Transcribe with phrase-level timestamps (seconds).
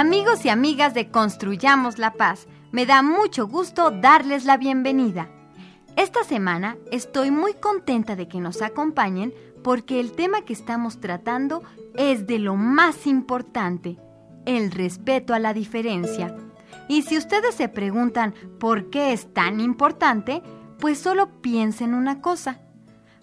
[0.00, 5.28] Amigos y amigas de Construyamos la Paz, me da mucho gusto darles la bienvenida.
[5.96, 9.34] Esta semana estoy muy contenta de que nos acompañen
[9.64, 11.64] porque el tema que estamos tratando
[11.96, 13.98] es de lo más importante,
[14.46, 16.32] el respeto a la diferencia.
[16.86, 20.44] Y si ustedes se preguntan por qué es tan importante,
[20.78, 22.60] pues solo piensen una cosa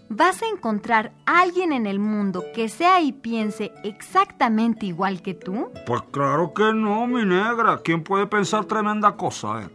[0.09, 5.34] ¿Vas a encontrar a alguien en el mundo que sea y piense exactamente igual que
[5.34, 5.70] tú?
[5.86, 7.80] Pues claro que no, mi negra.
[7.84, 9.64] ¿Quién puede pensar tremenda cosa?
[9.64, 9.70] Eh?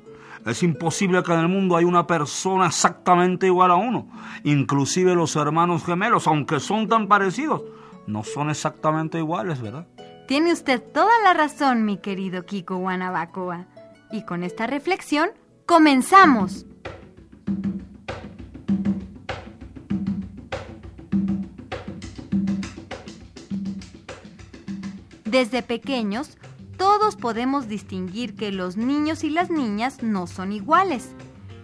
[0.46, 4.08] Es imposible que en el mundo haya una persona exactamente igual a uno.
[4.44, 7.62] Inclusive los hermanos gemelos, aunque son tan parecidos,
[8.06, 9.86] no son exactamente iguales, ¿verdad?
[10.28, 13.66] Tiene usted toda la razón, mi querido Kiko Guanabacoa.
[14.12, 15.30] Y con esta reflexión,
[15.66, 16.66] comenzamos.
[25.30, 26.36] Desde pequeños,
[26.76, 31.14] todos podemos distinguir que los niños y las niñas no son iguales,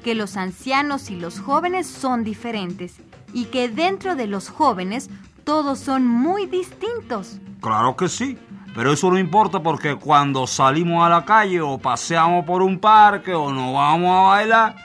[0.05, 2.99] que los ancianos y los jóvenes son diferentes
[3.33, 5.11] y que dentro de los jóvenes
[5.43, 7.41] todos son muy distintos.
[7.61, 8.39] Claro que sí,
[8.73, 13.35] pero eso no importa porque cuando salimos a la calle o paseamos por un parque
[13.35, 14.77] o nos vamos a bailar,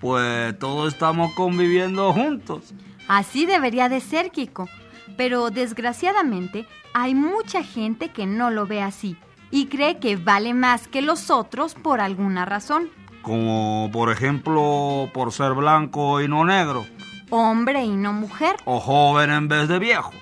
[0.00, 2.72] pues todos estamos conviviendo juntos.
[3.08, 4.70] Así debería de ser, Kiko.
[5.18, 9.16] Pero desgraciadamente hay mucha gente que no lo ve así
[9.50, 12.90] y cree que vale más que los otros por alguna razón.
[13.22, 16.86] Como por ejemplo por ser blanco y no negro.
[17.30, 18.56] Hombre y no mujer.
[18.64, 20.12] O joven en vez de viejo.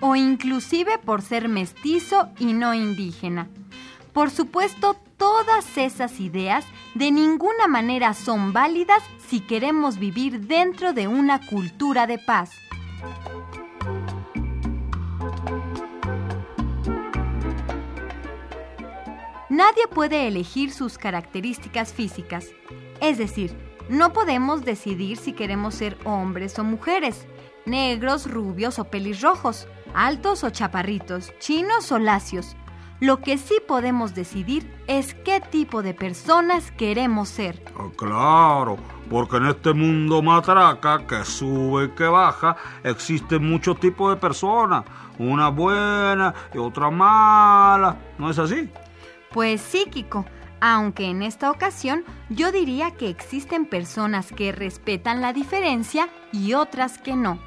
[0.00, 3.48] O inclusive por ser mestizo y no indígena.
[4.12, 11.08] Por supuesto, todas esas ideas de ninguna manera son válidas si queremos vivir dentro de
[11.08, 12.50] una cultura de paz.
[19.52, 22.46] Nadie puede elegir sus características físicas,
[23.02, 23.54] es decir,
[23.90, 27.26] no podemos decidir si queremos ser hombres o mujeres,
[27.66, 32.56] negros, rubios o pelirrojos, altos o chaparritos, chinos o lacios.
[32.98, 37.62] Lo que sí podemos decidir es qué tipo de personas queremos ser.
[37.76, 38.78] Ah, claro,
[39.10, 44.86] porque en este mundo matraca que sube y que baja, existen muchos tipos de personas,
[45.18, 48.70] una buena y otra mala, ¿no es así?
[49.32, 50.26] Pues psíquico,
[50.60, 56.98] aunque en esta ocasión yo diría que existen personas que respetan la diferencia y otras
[56.98, 57.40] que no.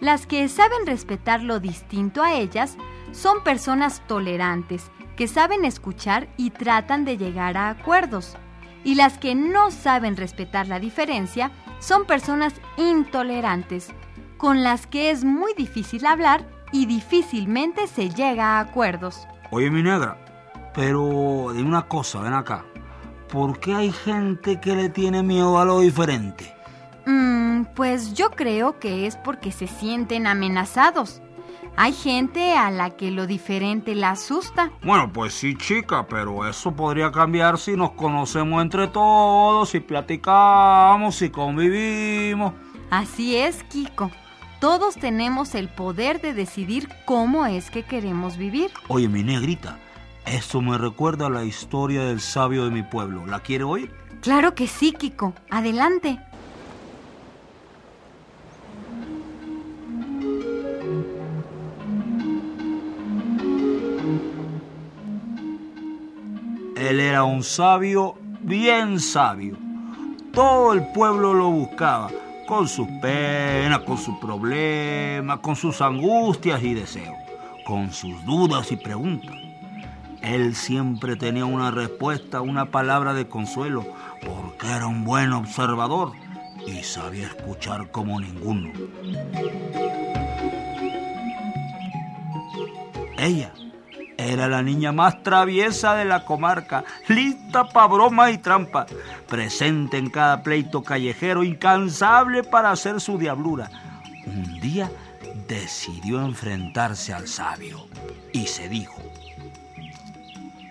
[0.00, 2.76] Las que saben respetar lo distinto a ellas
[3.12, 8.36] son personas tolerantes, que saben escuchar y tratan de llegar a acuerdos.
[8.84, 11.50] Y las que no saben respetar la diferencia
[11.80, 13.88] son personas intolerantes,
[14.36, 19.26] con las que es muy difícil hablar y difícilmente se llega a acuerdos.
[19.50, 20.18] Oye, mi negra,
[20.76, 22.66] pero de una cosa, ven acá.
[23.32, 26.54] ¿Por qué hay gente que le tiene miedo a lo diferente?
[27.06, 31.22] Mm, pues yo creo que es porque se sienten amenazados.
[31.78, 34.70] Hay gente a la que lo diferente la asusta.
[34.82, 41.16] Bueno, pues sí, chica, pero eso podría cambiar si nos conocemos entre todos, si platicamos,
[41.16, 42.52] si convivimos.
[42.90, 44.10] Así es, Kiko.
[44.60, 48.70] Todos tenemos el poder de decidir cómo es que queremos vivir.
[48.88, 49.78] Oye, mi negrita,
[50.26, 53.26] eso me recuerda a la historia del sabio de mi pueblo.
[53.26, 53.90] ¿La quiere oír?
[54.20, 55.34] Claro que sí, Kiko.
[55.50, 56.18] Adelante.
[66.76, 69.56] Él era un sabio, bien sabio.
[70.32, 72.10] Todo el pueblo lo buscaba,
[72.46, 77.16] con sus penas, con sus problemas, con sus angustias y deseos,
[77.64, 79.45] con sus dudas y preguntas.
[80.22, 83.86] Él siempre tenía una respuesta, una palabra de consuelo,
[84.24, 86.12] porque era un buen observador
[86.66, 88.72] y sabía escuchar como ninguno.
[93.18, 93.52] Ella
[94.18, 98.86] era la niña más traviesa de la comarca, lista para bromas y trampas,
[99.28, 103.70] presente en cada pleito callejero, incansable para hacer su diablura.
[104.26, 104.90] un día
[105.46, 107.86] decidió enfrentarse al sabio
[108.32, 109.00] y se dijo,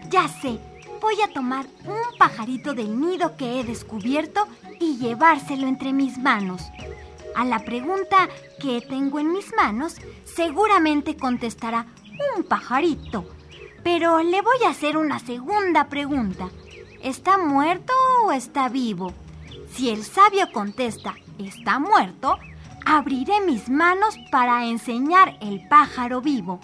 [0.10, 0.60] Ya sé,
[1.02, 4.48] voy a tomar un pajarito del nido que he descubierto
[4.80, 6.62] y llevárselo entre mis manos.
[7.36, 8.30] A la pregunta
[8.62, 11.88] que tengo en mis manos, seguramente contestará
[12.36, 13.26] un pajarito.
[13.84, 16.50] Pero le voy a hacer una segunda pregunta.
[17.02, 17.94] ¿Está muerto
[18.26, 19.14] o está vivo?
[19.72, 22.38] Si el sabio contesta, está muerto,
[22.86, 26.60] abriré mis manos para enseñar el pájaro vivo.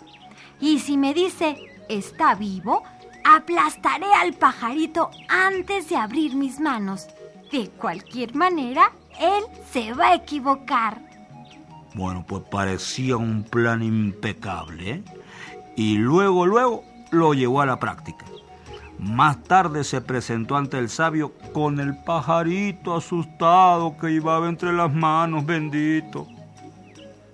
[0.60, 1.58] Y si me dice,
[1.90, 2.84] está vivo,
[3.24, 7.08] aplastaré al pajarito antes de abrir mis manos.
[7.52, 11.02] De cualquier manera, él se va a equivocar.
[11.94, 15.04] Bueno, pues parecía un plan impecable, ¿eh?
[15.76, 18.26] Y luego, luego lo llevó a la práctica.
[18.98, 24.94] Más tarde se presentó ante el sabio con el pajarito asustado que iba entre las
[24.94, 26.28] manos, bendito.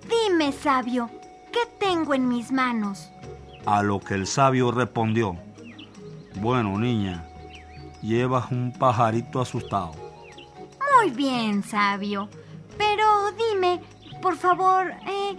[0.08, 1.10] Dime, sabio,
[1.52, 3.10] ¿qué tengo en mis manos?
[3.66, 5.36] A lo que el sabio respondió,
[6.40, 7.24] bueno, niña,
[8.02, 9.92] llevas un pajarito asustado.
[11.00, 12.28] Muy bien, sabio.
[12.76, 13.80] Pero dime,
[14.22, 15.36] por favor, eh,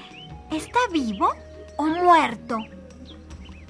[0.52, 1.30] ¿está vivo
[1.78, 2.58] o muerto?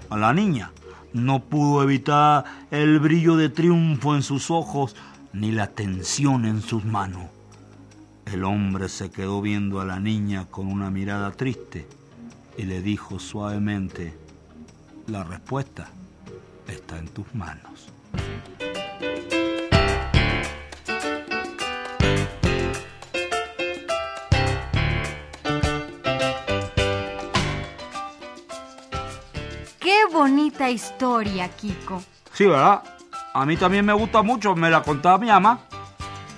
[0.10, 0.72] A la niña
[1.14, 4.96] no pudo evitar el brillo de triunfo en sus ojos
[5.34, 7.30] ni la tensión en sus manos.
[8.26, 11.88] El hombre se quedó viendo a la niña con una mirada triste
[12.58, 14.18] y le dijo suavemente,
[15.08, 15.90] la respuesta
[16.72, 17.92] está en tus manos.
[29.80, 32.02] Qué bonita historia, Kiko.
[32.34, 32.84] Sí, ¿verdad?
[33.34, 35.62] A mí también me gusta mucho, me la contaba mi mamá.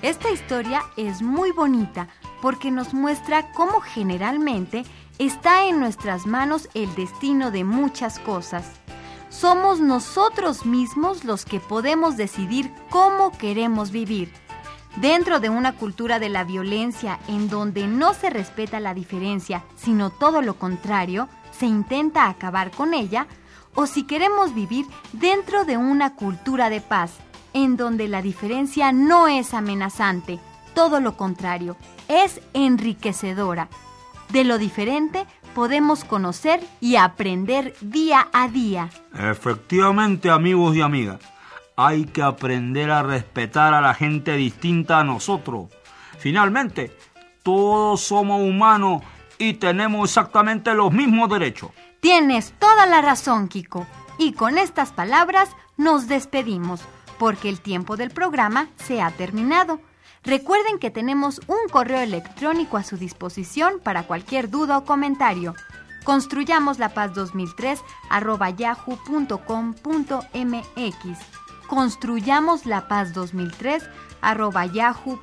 [0.02, 2.08] Esta historia es muy bonita
[2.40, 4.84] porque nos muestra cómo generalmente
[5.18, 8.81] está en nuestras manos el destino de muchas cosas.
[9.32, 14.30] Somos nosotros mismos los que podemos decidir cómo queremos vivir.
[14.96, 20.10] Dentro de una cultura de la violencia en donde no se respeta la diferencia, sino
[20.10, 23.26] todo lo contrario, se intenta acabar con ella,
[23.74, 27.14] o si queremos vivir dentro de una cultura de paz,
[27.54, 30.40] en donde la diferencia no es amenazante,
[30.74, 33.70] todo lo contrario, es enriquecedora.
[34.28, 38.90] De lo diferente podemos conocer y aprender día a día.
[39.14, 41.20] Efectivamente, amigos y amigas,
[41.76, 45.68] hay que aprender a respetar a la gente distinta a nosotros.
[46.18, 46.96] Finalmente,
[47.42, 49.02] todos somos humanos
[49.38, 51.70] y tenemos exactamente los mismos derechos.
[52.00, 53.86] Tienes toda la razón, Kiko.
[54.18, 56.80] Y con estas palabras nos despedimos,
[57.18, 59.80] porque el tiempo del programa se ha terminado.
[60.24, 65.54] Recuerden que tenemos un correo electrónico a su disposición para cualquier duda o comentario.
[66.04, 69.38] Construyamos la paz 2003 arroba yahoo.com.mx.
[71.66, 73.88] Construyamos la paz 2003
[74.20, 75.22] arroba yahoo.com.mx.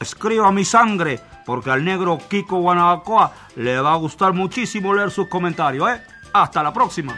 [0.00, 5.26] Escriba mi sangre, porque al negro Kiko Guanabacoa le va a gustar muchísimo leer sus
[5.28, 6.00] comentarios, ¿eh?
[6.32, 7.16] Hasta la próxima.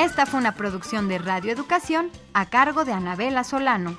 [0.00, 3.98] Esta fue una producción de Radio Educación a cargo de Anabela Solano.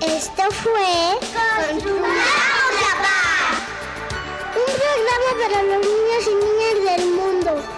[0.00, 1.20] Esto fue
[1.70, 3.62] ¡Construyamos la paz!
[4.56, 7.73] un programa para los niños y niñas del mundo.